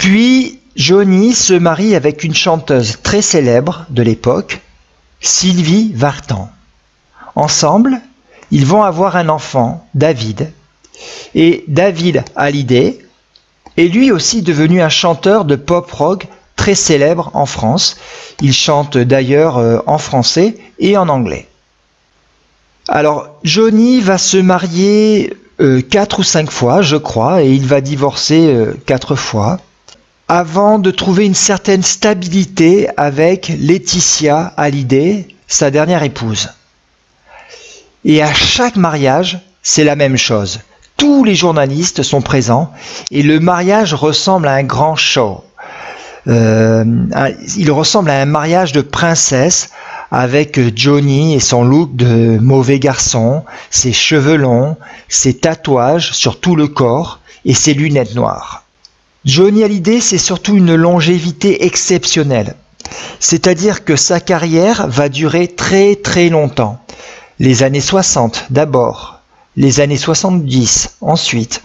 Puis 0.04 0.60
Johnny 0.76 1.34
se 1.34 1.54
marie 1.54 1.96
avec 1.96 2.26
une 2.26 2.36
chanteuse 2.36 2.98
très 3.02 3.22
célèbre 3.22 3.86
de 3.90 4.04
l'époque, 4.04 4.60
Sylvie 5.22 5.94
Vartan. 5.96 6.50
Ensemble, 7.36 8.02
ils 8.52 8.66
vont 8.66 8.84
avoir 8.84 9.16
un 9.16 9.30
enfant, 9.30 9.88
David. 9.96 10.52
Et 11.36 11.64
David 11.70 12.26
Hallyday 12.36 13.00
est 13.78 13.88
lui 13.88 14.12
aussi 14.12 14.42
devenu 14.42 14.82
un 14.82 14.90
chanteur 14.90 15.46
de 15.46 15.56
pop 15.56 15.90
rock 15.90 16.28
très 16.58 16.76
célèbre 16.76 17.32
en 17.34 17.46
France. 17.46 17.96
Il 18.42 18.52
chante 18.52 18.98
d'ailleurs 18.98 19.58
euh, 19.58 19.80
en 19.86 20.00
français 20.00 20.58
et 20.80 20.98
en 20.98 21.08
anglais. 21.08 21.48
Alors, 22.90 23.30
Johnny 23.46 24.02
va 24.02 24.18
se 24.18 24.36
marier 24.36 25.34
euh, 25.62 25.80
quatre 25.80 26.20
ou 26.20 26.24
cinq 26.24 26.52
fois, 26.52 26.82
je 26.82 26.98
crois, 26.98 27.42
et 27.42 27.54
il 27.54 27.66
va 27.66 27.80
divorcer 27.80 28.54
euh, 28.54 28.74
quatre 28.86 29.16
fois 29.16 29.60
avant 30.28 30.80
de 30.80 30.92
trouver 30.92 31.26
une 31.26 31.36
certaine 31.36 31.84
stabilité 31.84 32.88
avec 32.98 33.52
Laetitia 33.60 34.54
Hallyday, 34.58 35.28
sa 35.48 35.72
dernière 35.72 36.04
épouse. 36.04 36.50
Et 38.06 38.22
à 38.22 38.34
chaque 38.34 38.76
mariage, 38.76 39.40
c'est 39.62 39.84
la 39.84 39.96
même 39.96 40.18
chose. 40.18 40.60
Tous 40.98 41.24
les 41.24 41.36
journalistes 41.36 42.04
sont 42.04 42.22
présents 42.22 42.72
et 43.12 43.24
le 43.24 43.40
mariage 43.40 43.94
ressemble 43.94 44.48
à 44.48 44.54
un 44.54 44.64
grand 44.64 44.96
show. 44.96 45.44
Euh, 46.28 46.86
il 47.58 47.72
ressemble 47.72 48.10
à 48.10 48.22
un 48.22 48.26
mariage 48.26 48.72
de 48.72 48.82
princesse 48.82 49.72
avec 50.12 50.60
Johnny 50.78 51.34
et 51.34 51.40
son 51.40 51.64
look 51.64 51.96
de 51.96 52.38
mauvais 52.40 52.80
garçon, 52.80 53.44
ses 53.70 53.92
cheveux 53.92 54.38
longs, 54.38 54.78
ses 55.10 55.34
tatouages 55.34 56.14
sur 56.14 56.40
tout 56.40 56.56
le 56.56 56.68
corps 56.68 57.20
et 57.46 57.54
ses 57.54 57.74
lunettes 57.74 58.16
noires. 58.16 58.63
Johnny 59.26 59.64
Hallyday, 59.64 60.02
c'est 60.02 60.18
surtout 60.18 60.56
une 60.56 60.76
longévité 60.76 61.66
exceptionnelle. 61.66 62.56
C'est-à-dire 63.22 63.86
que 63.86 63.96
sa 63.96 64.20
carrière 64.20 64.88
va 64.88 65.08
durer 65.08 65.48
très 65.48 65.96
très 65.96 66.28
longtemps. 66.28 66.84
Les 67.40 67.64
années 67.64 67.82
60 67.82 68.48
d'abord, 68.50 69.22
les 69.56 69.80
années 69.80 69.98
70 69.98 70.98
ensuite, 71.00 71.64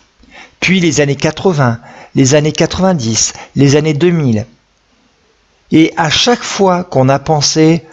puis 0.61 0.79
les 0.79 1.01
années 1.01 1.17
80, 1.17 1.81
les 2.15 2.35
années 2.37 2.53
90, 2.53 3.33
les 3.57 3.75
années 3.75 3.95
2000. 3.95 4.47
Et 5.73 5.93
à 5.97 6.11
chaque 6.11 6.43
fois 6.43 6.85
qu'on 6.85 7.09
a 7.09 7.19
pensé 7.19 7.85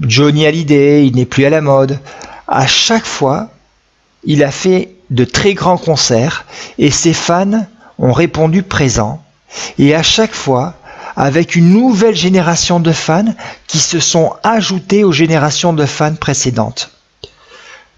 Johnny 0.00 0.46
Hallyday, 0.46 1.06
il 1.06 1.16
n'est 1.16 1.26
plus 1.26 1.44
à 1.44 1.50
la 1.50 1.60
mode, 1.60 1.98
à 2.46 2.66
chaque 2.68 3.06
fois, 3.06 3.50
il 4.22 4.44
a 4.44 4.52
fait 4.52 4.94
de 5.10 5.24
très 5.24 5.54
grands 5.54 5.78
concerts 5.78 6.46
et 6.78 6.90
ses 6.90 7.12
fans 7.12 7.66
ont 7.98 8.12
répondu 8.12 8.62
présent, 8.62 9.22
et 9.78 9.94
à 9.94 10.02
chaque 10.02 10.34
fois 10.34 10.74
avec 11.16 11.54
une 11.54 11.70
nouvelle 11.70 12.16
génération 12.16 12.80
de 12.80 12.92
fans 12.92 13.34
qui 13.66 13.78
se 13.78 14.00
sont 14.00 14.34
ajoutés 14.42 15.04
aux 15.04 15.12
générations 15.12 15.72
de 15.72 15.86
fans 15.86 16.14
précédentes. 16.14 16.90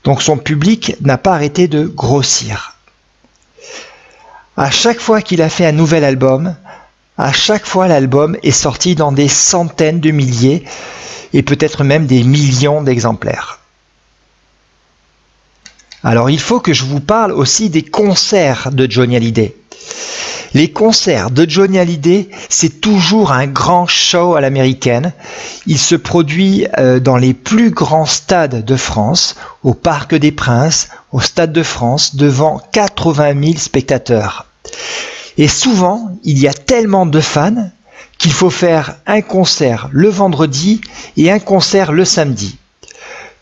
Donc 0.05 0.23
son 0.23 0.37
public 0.37 0.97
n'a 1.01 1.19
pas 1.19 1.35
arrêté 1.35 1.67
de 1.67 1.87
grossir. 1.87 2.77
À 4.57 4.71
chaque 4.71 5.01
fois 5.01 5.23
qu'il 5.23 5.43
a 5.43 5.49
fait 5.49 5.67
un 5.67 5.73
nouvel 5.73 6.05
album, 6.05 6.55
à 7.19 7.33
chaque 7.33 7.67
fois 7.67 7.89
l'album 7.89 8.37
est 8.43 8.51
sorti 8.51 8.95
dans 8.95 9.13
des 9.13 9.29
centaines 9.29 10.01
de 10.01 10.11
milliers 10.11 10.65
et 11.33 11.43
peut-être 11.43 11.85
même 11.85 12.07
des 12.07 12.23
millions 12.23 12.83
d'exemplaires. 12.83 13.61
Alors 16.05 16.31
il 16.31 16.39
faut 16.39 16.61
que 16.61 16.73
je 16.73 16.85
vous 16.85 17.01
parle 17.01 17.33
aussi 17.33 17.69
des 17.69 17.83
concerts 17.83 18.71
de 18.71 18.89
Johnny 18.89 19.17
Hallyday. 19.17 19.57
Les 20.55 20.71
concerts 20.71 21.31
de 21.31 21.49
Johnny 21.49 21.79
Hallyday, 21.79 22.31
c'est 22.49 22.81
toujours 22.81 23.33
un 23.33 23.47
grand 23.47 23.87
show 23.87 24.37
à 24.37 24.41
l'américaine. 24.41 25.13
Il 25.67 25.79
se 25.79 25.95
produit 25.95 26.67
euh, 26.79 26.99
dans 26.99 27.19
les 27.19 27.35
plus 27.35 27.71
grands 27.71 28.07
stades 28.07 28.65
de 28.65 28.77
France, 28.77 29.37
au 29.63 29.75
Parc 29.75 30.15
des 30.15 30.33
Princes, 30.33 30.89
au 31.13 31.21
Stade 31.21 31.53
de 31.53 31.63
France, 31.63 32.17
devant 32.17 32.61
80 32.73 33.35
000 33.39 33.59
spectateurs. 33.59 34.47
Et 35.37 35.49
souvent, 35.49 36.17
il 36.25 36.39
y 36.39 36.49
a 36.49 36.55
tellement 36.55 37.05
de 37.05 37.21
fans 37.21 37.71
qu'il 38.19 38.33
faut 38.33 38.51
faire 38.51 38.97
un 39.07 39.21
concert 39.21 39.89
le 39.93 40.09
vendredi 40.09 40.81
et 41.17 41.31
un 41.31 41.39
concert 41.39 41.93
le 41.93 42.05
samedi. 42.05 42.57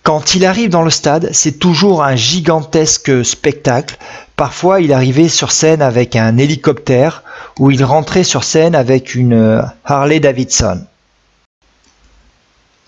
Quand 0.04 0.34
il 0.34 0.44
arrive 0.44 0.68
dans 0.68 0.82
le 0.82 0.90
stade, 0.90 1.30
c'est 1.32 1.58
toujours 1.58 2.04
un 2.04 2.14
gigantesque 2.14 3.24
spectacle 3.24 3.96
Parfois, 4.36 4.80
il 4.80 4.92
arrivait 4.92 5.28
sur 5.28 5.52
scène 5.52 5.80
avec 5.80 6.16
un 6.16 6.38
hélicoptère 6.38 7.22
ou 7.58 7.70
il 7.70 7.84
rentrait 7.84 8.24
sur 8.24 8.42
scène 8.42 8.74
avec 8.74 9.14
une 9.14 9.62
Harley 9.84 10.18
Davidson. 10.18 10.84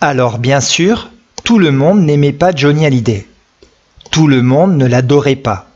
Alors, 0.01 0.39
bien 0.39 0.59
sûr, 0.59 1.09
tout 1.45 1.57
le 1.57 1.71
monde 1.71 2.01
n'aimait 2.01 2.33
pas 2.33 2.53
Johnny 2.53 2.85
Hallyday. 2.85 3.25
Tout 4.11 4.27
le 4.27 4.41
monde 4.41 4.75
ne 4.75 4.85
l'adorait 4.85 5.37
pas. 5.37 5.67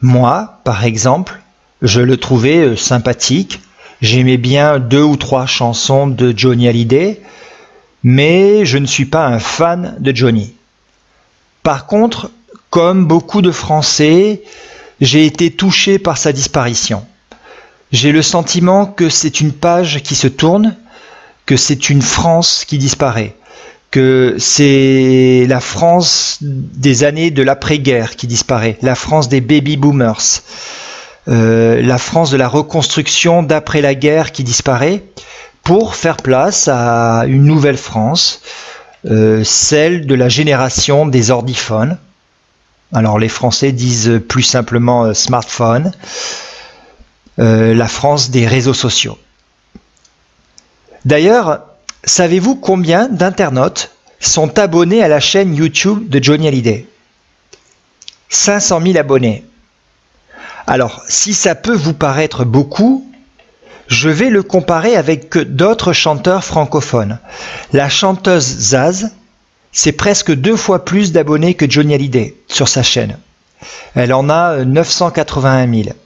Moi, 0.00 0.60
par 0.62 0.84
exemple, 0.84 1.40
je 1.80 2.00
le 2.00 2.16
trouvais 2.16 2.58
euh, 2.58 2.76
sympathique. 2.76 3.60
J'aimais 4.00 4.36
bien 4.36 4.78
deux 4.78 5.02
ou 5.02 5.16
trois 5.16 5.46
chansons 5.46 6.06
de 6.06 6.32
Johnny 6.36 6.68
Hallyday. 6.68 7.20
mais 8.04 8.64
je 8.64 8.78
ne 8.78 8.86
suis 8.86 9.04
pas 9.04 9.26
un 9.26 9.38
fan 9.38 9.96
de 9.98 10.14
Johnny. 10.14 10.54
Par 11.62 11.86
contre, 11.86 12.30
comme 12.70 13.06
beaucoup 13.06 13.42
de 13.42 13.52
Français, 13.52 14.42
j'ai 15.00 15.26
été 15.26 15.50
touché 15.50 15.98
par 15.98 16.18
sa 16.18 16.32
disparition. 16.32 17.04
J'ai 17.92 18.12
le 18.12 18.22
sentiment 18.22 18.86
que 18.86 19.08
c'est 19.08 19.40
une 19.40 19.52
page 19.52 20.02
qui 20.02 20.14
se 20.14 20.26
tourne, 20.26 20.74
que 21.46 21.56
c'est 21.56 21.90
une 21.90 22.02
France 22.02 22.64
qui 22.66 22.78
disparaît, 22.78 23.36
que 23.90 24.36
c'est 24.38 25.44
la 25.48 25.60
France 25.60 26.38
des 26.40 27.04
années 27.04 27.30
de 27.30 27.42
l'après-guerre 27.42 28.16
qui 28.16 28.26
disparaît, 28.26 28.78
la 28.80 28.94
France 28.94 29.28
des 29.28 29.40
baby 29.40 29.76
boomers, 29.76 30.42
euh, 31.28 31.82
la 31.82 31.98
France 31.98 32.30
de 32.30 32.36
la 32.36 32.48
reconstruction 32.48 33.42
d'après 33.42 33.82
la 33.82 33.94
guerre 33.94 34.32
qui 34.32 34.44
disparaît, 34.44 35.02
pour 35.62 35.94
faire 35.94 36.16
place 36.16 36.68
à 36.68 37.24
une 37.26 37.44
nouvelle 37.44 37.76
France, 37.76 38.40
euh, 39.04 39.42
celle 39.44 40.06
de 40.06 40.14
la 40.14 40.28
génération 40.28 41.06
des 41.06 41.30
ordiphones. 41.30 41.98
Alors 42.92 43.18
les 43.18 43.28
Français 43.28 43.72
disent 43.72 44.20
plus 44.28 44.42
simplement 44.42 45.04
euh, 45.06 45.14
smartphone, 45.14 45.92
euh, 47.38 47.74
la 47.74 47.88
France 47.88 48.30
des 48.30 48.46
réseaux 48.46 48.74
sociaux. 48.74 49.18
D'ailleurs, 51.04 51.62
savez-vous 52.04 52.54
combien 52.54 53.08
d'internautes 53.08 53.90
sont 54.20 54.58
abonnés 54.58 55.02
à 55.02 55.08
la 55.08 55.18
chaîne 55.18 55.54
YouTube 55.54 56.08
de 56.08 56.22
Johnny 56.22 56.46
Hallyday? 56.46 56.86
500 58.28 58.80
000 58.82 58.98
abonnés. 58.98 59.44
Alors, 60.66 61.02
si 61.08 61.34
ça 61.34 61.54
peut 61.54 61.74
vous 61.74 61.92
paraître 61.92 62.44
beaucoup, 62.44 63.11
je 63.88 64.08
vais 64.08 64.30
le 64.30 64.42
comparer 64.42 64.96
avec 64.96 65.36
d'autres 65.36 65.92
chanteurs 65.92 66.44
francophones. 66.44 67.18
La 67.72 67.88
chanteuse 67.88 68.44
Zaz, 68.44 69.10
c'est 69.72 69.92
presque 69.92 70.32
deux 70.32 70.56
fois 70.56 70.84
plus 70.84 71.12
d'abonnés 71.12 71.54
que 71.54 71.70
Johnny 71.70 71.94
Hallyday 71.94 72.36
sur 72.48 72.68
sa 72.68 72.82
chaîne. 72.82 73.18
Elle 73.94 74.12
en 74.12 74.28
a 74.28 74.64
981 74.64 75.72
000. 75.72 75.96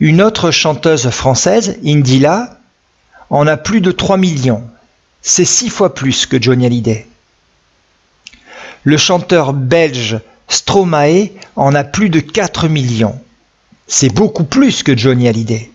Une 0.00 0.22
autre 0.22 0.50
chanteuse 0.50 1.10
française, 1.10 1.78
Indila, 1.84 2.58
en 3.30 3.46
a 3.46 3.56
plus 3.56 3.80
de 3.80 3.90
3 3.90 4.16
millions. 4.16 4.62
C'est 5.22 5.44
six 5.44 5.70
fois 5.70 5.94
plus 5.94 6.26
que 6.26 6.40
Johnny 6.40 6.66
Hallyday. 6.66 7.06
Le 8.84 8.96
chanteur 8.96 9.52
belge 9.52 10.20
Stromae 10.46 11.30
en 11.56 11.74
a 11.74 11.84
plus 11.84 12.10
de 12.10 12.20
4 12.20 12.68
millions. 12.68 13.20
C'est 13.86 14.12
beaucoup 14.12 14.44
plus 14.44 14.82
que 14.82 14.96
Johnny 14.96 15.28
Hallyday. 15.28 15.70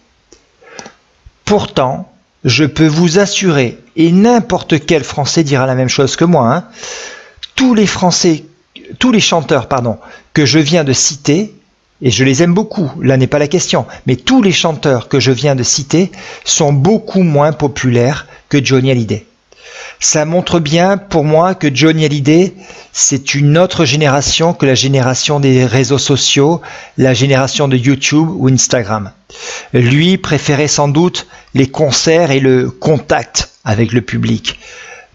Pourtant, 1.54 2.12
je 2.44 2.66
peux 2.66 2.88
vous 2.88 3.20
assurer, 3.20 3.78
et 3.96 4.12
n'importe 4.12 4.84
quel 4.88 5.04
Français 5.04 5.44
dira 5.44 5.68
la 5.68 5.76
même 5.76 5.88
chose 5.88 6.16
que 6.16 6.26
moi, 6.26 6.52
hein, 6.52 6.64
tous 7.54 7.76
les 7.76 7.86
Français, 7.86 8.46
tous 8.98 9.12
les 9.12 9.20
chanteurs, 9.20 9.68
pardon, 9.68 10.00
que 10.34 10.48
je 10.48 10.58
viens 10.58 10.84
de 10.84 10.94
citer, 10.94 11.54
et 12.02 12.10
je 12.10 12.24
les 12.24 12.42
aime 12.42 12.56
beaucoup, 12.56 12.92
là 13.00 13.18
n'est 13.18 13.28
pas 13.28 13.38
la 13.38 13.48
question, 13.48 13.86
mais 14.08 14.16
tous 14.16 14.42
les 14.42 14.52
chanteurs 14.52 15.10
que 15.10 15.20
je 15.20 15.32
viens 15.32 15.54
de 15.54 15.62
citer 15.62 16.12
sont 16.44 16.74
beaucoup 16.74 17.22
moins 17.22 17.52
populaires 17.52 18.26
que 18.50 18.66
Johnny 18.66 18.90
Hallyday. 18.90 19.28
Ça 20.04 20.26
montre 20.26 20.60
bien 20.60 20.98
pour 20.98 21.24
moi 21.24 21.56
que 21.56 21.74
Johnny 21.74 22.04
Hallyday, 22.04 22.54
c'est 22.92 23.36
une 23.36 23.58
autre 23.58 23.86
génération 23.86 24.54
que 24.54 24.66
la 24.66 24.76
génération 24.76 25.40
des 25.40 25.66
réseaux 25.66 25.98
sociaux, 25.98 26.60
la 26.98 27.14
génération 27.14 27.70
de 27.70 27.78
YouTube 27.78 28.28
ou 28.30 28.50
Instagram. 28.50 29.14
Lui 29.72 30.18
préférait 30.18 30.68
sans 30.68 30.90
doute 30.90 31.26
les 31.54 31.68
concerts 31.68 32.32
et 32.32 32.42
le 32.42 32.70
contact 32.70 33.52
avec 33.64 33.94
le 33.94 34.02
public. 34.02 34.60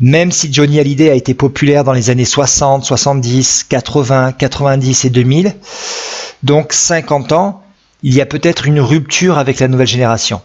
Même 0.01 0.33
si 0.33 0.51
Johnny 0.51 0.81
Hallyday 0.81 1.11
a 1.11 1.15
été 1.15 1.35
populaire 1.35 1.85
dans 1.85 1.93
les 1.93 2.09
années 2.09 2.25
60, 2.25 2.83
70, 2.83 3.65
80, 3.65 4.33
90 4.33 5.05
et 5.05 5.11
2000, 5.11 5.55
donc 6.45 6.73
50 6.73 7.33
ans, 7.33 7.63
il 8.03 8.15
y 8.15 8.23
a 8.23 8.27
peut-être 8.27 8.67
une 8.67 8.81
rupture 8.81 9.37
avec 9.37 9.61
la 9.61 9.69
nouvelle 9.69 9.87
génération. 9.87 10.41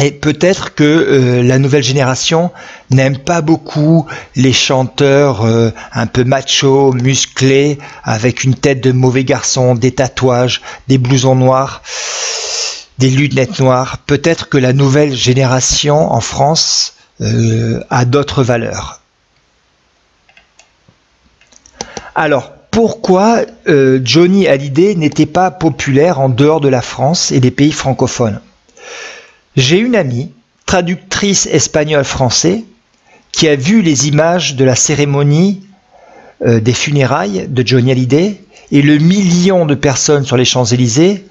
Et 0.00 0.10
peut-être 0.10 0.74
que 0.74 0.82
euh, 0.82 1.42
la 1.44 1.60
nouvelle 1.60 1.84
génération 1.84 2.50
n'aime 2.90 3.16
pas 3.16 3.42
beaucoup 3.42 4.06
les 4.34 4.52
chanteurs 4.52 5.44
euh, 5.44 5.70
un 5.92 6.06
peu 6.06 6.24
macho, 6.24 6.92
musclés, 6.92 7.78
avec 8.02 8.42
une 8.42 8.56
tête 8.56 8.80
de 8.80 8.90
mauvais 8.90 9.22
garçon, 9.22 9.76
des 9.76 9.92
tatouages, 9.92 10.62
des 10.88 10.98
blousons 10.98 11.36
noirs, 11.36 11.82
des 12.98 13.08
lunettes 13.08 13.60
noires. 13.60 13.98
Peut-être 13.98 14.48
que 14.48 14.58
la 14.58 14.72
nouvelle 14.72 15.14
génération 15.14 16.12
en 16.12 16.20
France 16.20 16.94
euh, 17.20 17.80
a 17.88 18.04
d'autres 18.04 18.42
valeurs. 18.42 19.00
Alors, 22.16 22.50
pourquoi 22.72 23.42
Johnny 23.66 24.48
Hallyday 24.48 24.96
n'était 24.96 25.26
pas 25.26 25.52
populaire 25.52 26.18
en 26.18 26.28
dehors 26.28 26.60
de 26.60 26.68
la 26.68 26.82
France 26.82 27.30
et 27.30 27.38
des 27.38 27.52
pays 27.52 27.70
francophones? 27.70 28.40
J'ai 29.56 29.78
une 29.78 29.96
amie, 29.96 30.30
traductrice 30.66 31.46
espagnole-français, 31.46 32.64
qui 33.32 33.48
a 33.48 33.56
vu 33.56 33.82
les 33.82 34.08
images 34.08 34.54
de 34.54 34.64
la 34.64 34.74
cérémonie 34.74 35.62
euh, 36.44 36.60
des 36.60 36.72
funérailles 36.72 37.46
de 37.48 37.66
Johnny 37.66 37.90
Hallyday 37.90 38.40
et 38.70 38.82
le 38.82 38.98
million 38.98 39.66
de 39.66 39.74
personnes 39.74 40.24
sur 40.24 40.36
les 40.36 40.44
Champs-Élysées. 40.44 41.24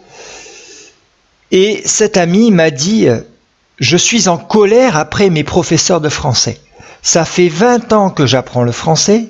Et 1.51 1.81
cette 1.85 2.17
amie 2.17 2.51
m'a 2.51 2.71
dit 2.71 3.07
Je 3.79 3.97
suis 3.97 4.27
en 4.27 4.37
colère 4.37 4.97
après 4.97 5.29
mes 5.29 5.43
professeurs 5.43 6.01
de 6.01 6.09
français. 6.09 6.57
Ça 7.01 7.25
fait 7.25 7.49
20 7.49 7.93
ans 7.93 8.09
que 8.09 8.25
j'apprends 8.25 8.63
le 8.63 8.71
français, 8.71 9.27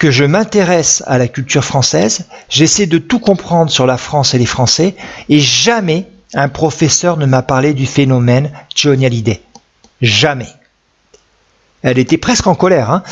que 0.00 0.10
je 0.10 0.24
m'intéresse 0.24 1.02
à 1.06 1.18
la 1.18 1.28
culture 1.28 1.64
française, 1.64 2.26
j'essaie 2.48 2.86
de 2.86 2.98
tout 2.98 3.18
comprendre 3.18 3.70
sur 3.70 3.86
la 3.86 3.98
France 3.98 4.32
et 4.32 4.38
les 4.38 4.46
Français, 4.46 4.94
et 5.28 5.40
jamais 5.40 6.06
un 6.34 6.48
professeur 6.48 7.16
ne 7.16 7.26
m'a 7.26 7.42
parlé 7.42 7.74
du 7.74 7.86
phénomène 7.86 8.50
Johnny 8.74 9.06
Hallyday. 9.06 9.42
Jamais. 10.00 10.48
Elle 11.82 11.98
était 11.98 12.18
presque 12.18 12.46
en 12.46 12.54
colère. 12.54 12.90
Hein. 12.90 13.02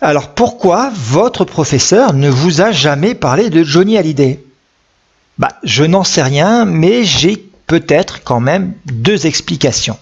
Alors 0.00 0.28
pourquoi 0.28 0.90
votre 0.94 1.44
professeur 1.44 2.12
ne 2.12 2.28
vous 2.28 2.60
a 2.60 2.72
jamais 2.72 3.14
parlé 3.14 3.50
de 3.50 3.62
Johnny 3.62 3.96
Hallyday? 3.96 4.42
Bah, 5.38 5.52
Je 5.62 5.84
n'en 5.84 6.04
sais 6.04 6.22
rien, 6.22 6.64
mais 6.64 7.04
j'ai 7.04 7.36
peut-être 7.66 8.22
quand 8.24 8.40
même 8.40 8.74
deux 8.86 9.26
explications. 9.26 9.98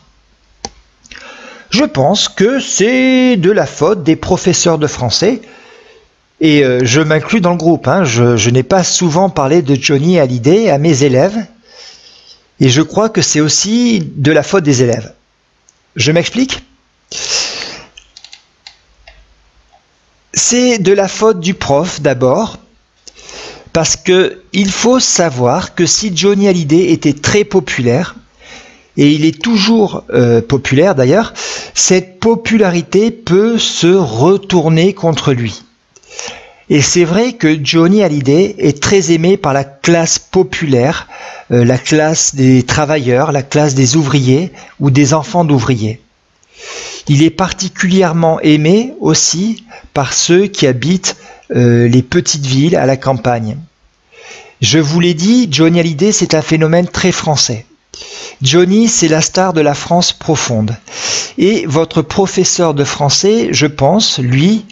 Je 1.70 1.84
pense 1.84 2.28
que 2.28 2.60
c'est 2.60 3.37
de 3.37 3.50
la 3.50 3.66
faute 3.66 4.04
des 4.04 4.16
professeurs 4.16 4.78
de 4.78 4.87
français, 4.87 5.42
et 6.40 6.64
euh, 6.64 6.80
je 6.84 7.00
m'inclus 7.00 7.40
dans 7.40 7.52
le 7.52 7.56
groupe. 7.56 7.88
Hein. 7.88 8.04
Je, 8.04 8.37
je 8.37 8.50
n'ai 8.50 8.62
pas 8.62 8.84
souvent 8.84 9.28
parlé 9.28 9.62
de 9.62 9.74
Johnny 9.74 10.20
Hallyday 10.20 10.70
à 10.70 10.78
mes 10.78 11.02
élèves, 11.02 11.46
et 12.64 12.70
je 12.70 12.81
crois 12.81 13.11
que 13.11 13.20
c'est 13.20 13.40
aussi 13.40 14.00
de 14.16 14.33
la 14.33 14.42
faute 14.42 14.64
des 14.64 14.83
élèves. 14.83 15.12
Je 15.96 16.12
m'explique? 16.12 16.64
C'est 20.33 20.79
de 20.79 20.92
la 20.94 21.09
faute 21.09 21.40
du 21.40 21.53
prof 21.53 22.00
d'abord, 22.00 22.57
parce 23.74 23.96
que 23.96 24.40
il 24.55 24.70
faut 24.70 24.98
savoir 24.98 25.74
que 25.74 25.85
si 25.85 26.16
Johnny 26.16 26.48
Hallyday 26.48 26.90
était 26.90 27.12
très 27.12 27.44
populaire, 27.44 28.14
et 28.96 29.11
il 29.11 29.27
est 29.27 29.42
toujours 29.42 30.05
euh, 30.14 30.40
populaire 30.40 30.94
d'ailleurs, 30.94 31.35
cette 31.74 32.18
popularité 32.18 33.11
peut 33.11 33.59
se 33.59 33.88
retourner 33.88 34.94
contre 34.94 35.35
lui. 35.35 35.64
Et 36.70 36.81
c'est 36.81 37.05
vrai 37.05 37.35
que 37.35 37.59
Johnny 37.62 38.03
Hallyday 38.03 38.57
est 38.59 38.83
très 38.83 39.12
aimé 39.12 39.37
par 39.37 39.53
la 39.53 39.64
classe 39.64 40.18
populaire, 40.18 41.09
euh, 41.50 41.64
la 41.64 41.77
classe 41.77 42.35
des 42.35 42.62
travailleurs, 42.62 43.33
la 43.33 43.42
classe 43.42 43.74
des 43.74 43.96
ouvriers 43.96 44.50
ou 44.81 44.90
des 44.90 45.12
enfants 45.12 45.44
d'ouvriers. 45.44 46.00
Il 47.07 47.22
est 47.22 47.31
particulièrement 47.31 48.40
aimé 48.40 48.94
aussi 49.00 49.64
par 49.92 50.14
ceux 50.14 50.46
qui 50.46 50.66
habitent 50.66 51.16
euh, 51.55 51.87
les 51.87 52.03
petites 52.03 52.46
villes 52.46 52.77
à 52.77 52.87
la 52.87 52.96
campagne. 52.96 53.59
Je 54.62 54.79
vous 54.79 55.00
l'ai 55.00 55.12
dit, 55.12 55.48
Johnny 55.50 55.81
Hallyday, 55.81 56.12
c'est 56.12 56.35
un 56.35 56.40
phénomène 56.40 56.88
très 56.88 57.12
français. 57.12 57.66
Johnny, 58.40 58.88
c'est 58.88 59.09
la 59.09 59.20
star 59.20 59.53
de 59.53 59.61
la 59.61 59.74
France 59.74 60.14
profonde. 60.14 60.74
Et 61.37 61.66
votre 61.66 62.00
professeur 62.00 62.72
de 62.72 62.85
français, 62.85 63.48
je 63.50 63.66
pense, 63.66 64.18
lui, 64.18 64.64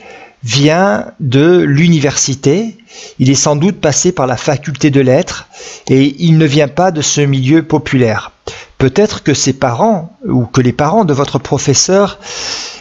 vient 0.44 1.06
de 1.20 1.58
l'université. 1.58 2.76
Il 3.18 3.30
est 3.30 3.34
sans 3.34 3.56
doute 3.56 3.80
passé 3.80 4.12
par 4.12 4.26
la 4.26 4.36
faculté 4.36 4.90
de 4.90 5.00
lettres 5.00 5.48
et 5.88 6.14
il 6.18 6.38
ne 6.38 6.46
vient 6.46 6.68
pas 6.68 6.90
de 6.90 7.00
ce 7.00 7.20
milieu 7.20 7.62
populaire. 7.62 8.32
Peut-être 8.78 9.22
que 9.22 9.34
ses 9.34 9.52
parents 9.52 10.16
ou 10.26 10.44
que 10.44 10.60
les 10.60 10.72
parents 10.72 11.04
de 11.04 11.14
votre 11.14 11.38
professeur 11.38 12.18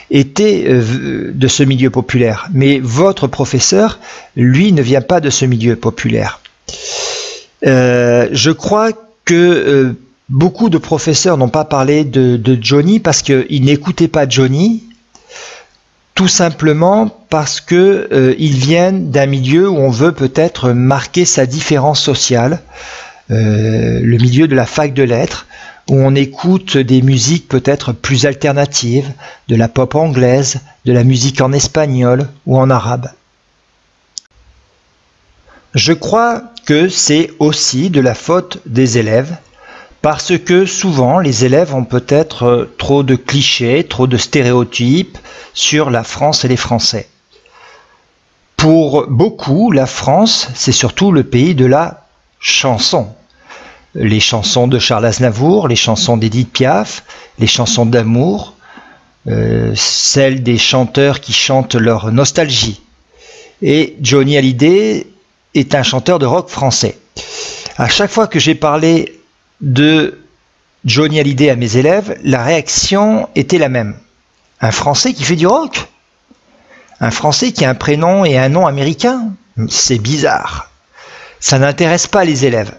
étaient 0.09 0.65
euh, 0.67 1.31
de 1.33 1.47
ce 1.47 1.63
milieu 1.63 1.89
populaire, 1.89 2.49
mais 2.53 2.79
votre 2.79 3.27
professeur, 3.27 3.99
lui, 4.35 4.71
ne 4.73 4.81
vient 4.81 5.01
pas 5.01 5.21
de 5.21 5.29
ce 5.29 5.45
milieu 5.45 5.75
populaire. 5.75 6.41
Euh, 7.65 8.27
je 8.31 8.51
crois 8.51 8.91
que 9.25 9.35
euh, 9.35 9.93
beaucoup 10.29 10.69
de 10.69 10.77
professeurs 10.77 11.37
n'ont 11.37 11.49
pas 11.49 11.65
parlé 11.65 12.03
de, 12.03 12.35
de 12.35 12.57
Johnny 12.59 12.99
parce 12.99 13.21
qu'ils 13.21 13.63
n'écoutaient 13.63 14.07
pas 14.07 14.27
Johnny, 14.27 14.83
tout 16.15 16.27
simplement 16.27 17.07
parce 17.29 17.61
que 17.61 18.09
euh, 18.11 18.35
viennent 18.37 19.11
d'un 19.11 19.25
milieu 19.25 19.69
où 19.69 19.77
on 19.77 19.89
veut 19.89 20.11
peut-être 20.11 20.71
marquer 20.71 21.25
sa 21.25 21.45
différence 21.45 22.01
sociale, 22.01 22.61
euh, 23.31 23.99
le 24.03 24.17
milieu 24.17 24.47
de 24.47 24.55
la 24.55 24.65
fac 24.65 24.93
de 24.93 25.03
lettres, 25.03 25.47
où 25.89 25.95
on 25.95 26.13
écoute 26.15 26.77
des 26.77 27.01
musiques 27.01 27.47
peut-être 27.47 27.91
plus 27.91 28.25
alternatives, 28.25 29.11
de 29.47 29.55
la 29.55 29.67
pop 29.67 29.95
anglaise, 29.95 30.59
de 30.85 30.93
la 30.93 31.03
musique 31.03 31.41
en 31.41 31.51
espagnol 31.53 32.27
ou 32.45 32.57
en 32.57 32.69
arabe. 32.69 33.09
Je 35.73 35.93
crois 35.93 36.43
que 36.65 36.89
c'est 36.89 37.31
aussi 37.39 37.89
de 37.89 38.01
la 38.01 38.13
faute 38.13 38.59
des 38.65 38.97
élèves 38.97 39.37
parce 40.01 40.37
que 40.37 40.65
souvent 40.65 41.19
les 41.19 41.45
élèves 41.45 41.75
ont 41.75 41.85
peut-être 41.85 42.43
euh, 42.43 42.75
trop 42.77 43.03
de 43.03 43.15
clichés, 43.15 43.83
trop 43.83 44.07
de 44.07 44.17
stéréotypes 44.17 45.17
sur 45.53 45.89
la 45.89 46.03
France 46.03 46.43
et 46.43 46.47
les 46.47 46.57
Français. 46.57 47.07
Pour 48.57 49.07
beaucoup, 49.07 49.71
la 49.71 49.85
France, 49.85 50.49
c'est 50.53 50.71
surtout 50.71 51.11
le 51.11 51.23
pays 51.23 51.55
de 51.55 51.65
la 51.65 52.05
chanson. 52.39 53.09
Les 53.95 54.19
chansons 54.19 54.67
de 54.67 54.79
Charles 54.79 55.05
Aznavour, 55.05 55.67
les 55.67 55.75
chansons 55.75 56.17
d'Edith 56.17 56.51
Piaf, 56.51 57.03
les 57.39 57.47
chansons 57.47 57.85
d'amour, 57.85 58.55
euh, 59.27 59.73
celles 59.75 60.43
des 60.43 60.57
chanteurs 60.57 61.19
qui 61.19 61.33
chantent 61.33 61.75
leur 61.75 62.11
nostalgie. 62.11 62.81
Et 63.61 63.95
Johnny 64.01 64.37
Hallyday 64.37 65.07
est 65.53 65.75
un 65.75 65.83
chanteur 65.83 66.19
de 66.19 66.25
rock 66.25 66.49
français. 66.49 66.97
À 67.77 67.87
chaque 67.89 68.11
fois 68.11 68.27
que 68.27 68.39
j'ai 68.39 68.55
parlé 68.55 69.20
de 69.61 70.19
Johnny 70.85 71.19
Hallyday 71.19 71.49
à 71.49 71.55
mes 71.55 71.77
élèves, 71.77 72.17
la 72.23 72.43
réaction 72.43 73.29
était 73.35 73.57
la 73.57 73.69
même. 73.69 73.95
Un 74.59 74.71
Français 74.71 75.13
qui 75.13 75.23
fait 75.23 75.35
du 75.35 75.47
rock 75.47 75.87
Un 76.99 77.11
Français 77.11 77.51
qui 77.51 77.65
a 77.65 77.69
un 77.69 77.75
prénom 77.75 78.25
et 78.25 78.37
un 78.37 78.49
nom 78.49 78.67
américain 78.67 79.33
C'est 79.69 79.99
bizarre. 79.99 80.71
Ça 81.39 81.59
n'intéresse 81.59 82.07
pas 82.07 82.25
les 82.25 82.45
élèves. 82.45 82.73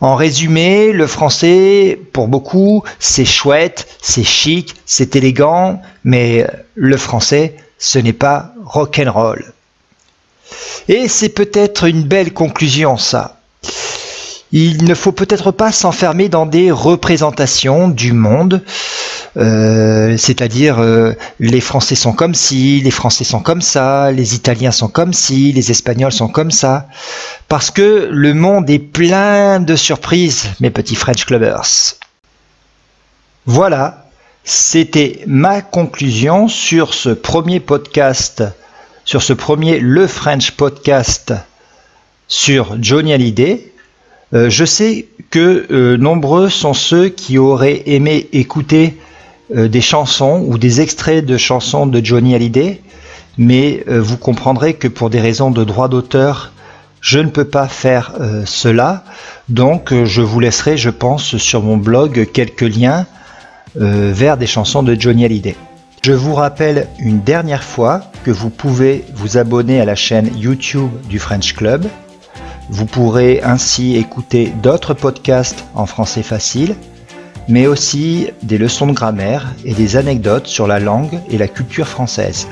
En 0.00 0.16
résumé, 0.16 0.90
le 0.90 1.06
français, 1.06 1.98
pour 2.12 2.26
beaucoup, 2.26 2.82
c'est 2.98 3.24
chouette, 3.24 3.86
c'est 4.02 4.24
chic, 4.24 4.74
c'est 4.84 5.14
élégant, 5.14 5.80
mais 6.02 6.44
le 6.74 6.96
français, 6.96 7.54
ce 7.78 8.00
n'est 8.00 8.12
pas 8.12 8.52
rock'n'roll. 8.64 9.52
Et 10.88 11.06
c'est 11.06 11.28
peut-être 11.28 11.84
une 11.84 12.02
belle 12.02 12.32
conclusion, 12.32 12.96
ça. 12.96 13.41
Il 14.54 14.84
ne 14.84 14.94
faut 14.94 15.12
peut-être 15.12 15.50
pas 15.50 15.72
s'enfermer 15.72 16.28
dans 16.28 16.44
des 16.44 16.70
représentations 16.70 17.88
du 17.88 18.12
monde, 18.12 18.62
euh, 19.38 20.16
c'est-à-dire 20.18 20.78
euh, 20.78 21.14
les 21.40 21.60
Français 21.60 21.94
sont 21.94 22.12
comme 22.12 22.34
ci, 22.34 22.82
les 22.84 22.90
Français 22.90 23.24
sont 23.24 23.40
comme 23.40 23.62
ça, 23.62 24.12
les 24.12 24.34
Italiens 24.34 24.70
sont 24.70 24.88
comme 24.88 25.14
ci, 25.14 25.52
les 25.52 25.70
Espagnols 25.70 26.12
sont 26.12 26.28
comme 26.28 26.50
ça, 26.50 26.86
parce 27.48 27.70
que 27.70 28.08
le 28.12 28.34
monde 28.34 28.68
est 28.68 28.78
plein 28.78 29.58
de 29.58 29.74
surprises, 29.74 30.50
mes 30.60 30.70
petits 30.70 30.96
French 30.96 31.24
Clubbers. 31.24 31.96
Voilà, 33.46 34.04
c'était 34.44 35.20
ma 35.26 35.62
conclusion 35.62 36.46
sur 36.46 36.92
ce 36.92 37.08
premier 37.08 37.58
podcast, 37.58 38.44
sur 39.06 39.22
ce 39.22 39.32
premier 39.32 39.80
Le 39.80 40.06
French 40.06 40.50
Podcast 40.52 41.32
sur 42.28 42.76
Johnny 42.80 43.12
Hallyday. 43.14 43.71
Euh, 44.34 44.48
je 44.48 44.64
sais 44.64 45.06
que 45.30 45.66
euh, 45.70 45.96
nombreux 45.96 46.48
sont 46.48 46.74
ceux 46.74 47.08
qui 47.08 47.38
auraient 47.38 47.82
aimé 47.86 48.28
écouter 48.32 48.96
euh, 49.54 49.68
des 49.68 49.82
chansons 49.82 50.44
ou 50.46 50.56
des 50.56 50.80
extraits 50.80 51.24
de 51.24 51.36
chansons 51.36 51.86
de 51.86 52.02
Johnny 52.02 52.34
Hallyday, 52.34 52.80
mais 53.38 53.82
vous 53.88 54.18
comprendrez 54.18 54.74
que 54.74 54.88
pour 54.88 55.08
des 55.08 55.18
raisons 55.18 55.50
de 55.50 55.64
droit 55.64 55.88
d'auteur, 55.88 56.52
je 57.00 57.18
ne 57.18 57.30
peux 57.30 57.46
pas 57.46 57.66
faire 57.66 58.12
cela. 58.44 59.04
Donc 59.48 59.94
je 60.04 60.20
vous 60.20 60.38
laisserai, 60.38 60.76
je 60.76 60.90
pense, 60.90 61.38
sur 61.38 61.62
mon 61.62 61.78
blog 61.78 62.28
quelques 62.34 62.60
liens 62.60 63.06
vers 63.74 64.36
des 64.36 64.46
chansons 64.46 64.82
de 64.82 64.94
Johnny 65.00 65.24
Hallyday. 65.24 65.56
Je 66.04 66.12
vous 66.12 66.34
rappelle 66.34 66.88
une 66.98 67.22
dernière 67.22 67.64
fois 67.64 68.02
que 68.22 68.30
vous 68.30 68.50
pouvez 68.50 69.02
vous 69.14 69.38
abonner 69.38 69.80
à 69.80 69.86
la 69.86 69.94
chaîne 69.94 70.30
YouTube 70.36 70.90
du 71.08 71.18
French 71.18 71.54
Club 71.54 71.86
vous 72.70 72.86
pourrez 72.86 73.42
ainsi 73.42 73.96
écouter 73.96 74.52
d'autres 74.62 74.94
podcasts 74.94 75.64
en 75.74 75.86
français 75.86 76.22
facile, 76.22 76.76
mais 77.48 77.66
aussi 77.66 78.28
des 78.42 78.58
leçons 78.58 78.86
de 78.86 78.92
grammaire 78.92 79.52
et 79.64 79.74
des 79.74 79.96
anecdotes 79.96 80.46
sur 80.46 80.66
la 80.66 80.78
langue 80.78 81.20
et 81.28 81.38
la 81.38 81.48
culture 81.48 81.88
française. 81.88 82.46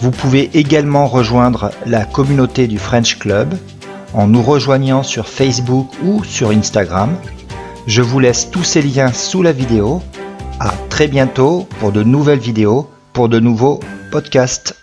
Vous 0.00 0.10
pouvez 0.10 0.50
également 0.54 1.06
rejoindre 1.06 1.70
la 1.86 2.04
communauté 2.04 2.66
du 2.66 2.78
French 2.78 3.18
Club 3.18 3.54
en 4.14 4.26
nous 4.26 4.42
rejoignant 4.42 5.02
sur 5.02 5.28
Facebook 5.28 5.88
ou 6.04 6.24
sur 6.24 6.50
Instagram. 6.50 7.16
Je 7.86 8.02
vous 8.02 8.18
laisse 8.18 8.50
tous 8.50 8.64
ces 8.64 8.82
liens 8.82 9.12
sous 9.12 9.42
la 9.42 9.52
vidéo. 9.52 10.02
À 10.60 10.72
très 10.90 11.08
bientôt 11.08 11.68
pour 11.80 11.92
de 11.92 12.02
nouvelles 12.02 12.38
vidéos, 12.38 12.88
pour 13.12 13.28
de 13.28 13.40
nouveaux 13.40 13.80
podcasts. 14.10 14.81